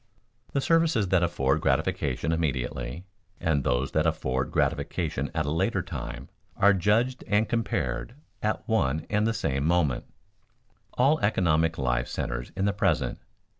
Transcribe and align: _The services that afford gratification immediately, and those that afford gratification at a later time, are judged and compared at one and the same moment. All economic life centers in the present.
_The 0.53 0.61
services 0.61 1.09
that 1.09 1.21
afford 1.21 1.61
gratification 1.61 2.31
immediately, 2.31 3.05
and 3.39 3.63
those 3.63 3.91
that 3.91 4.07
afford 4.07 4.49
gratification 4.49 5.29
at 5.35 5.45
a 5.45 5.51
later 5.51 5.83
time, 5.83 6.27
are 6.57 6.73
judged 6.73 7.23
and 7.27 7.47
compared 7.47 8.15
at 8.41 8.67
one 8.67 9.05
and 9.11 9.27
the 9.27 9.31
same 9.31 9.63
moment. 9.63 10.05
All 10.95 11.19
economic 11.19 11.77
life 11.77 12.07
centers 12.07 12.51
in 12.57 12.65
the 12.65 12.73
present. 12.73 13.19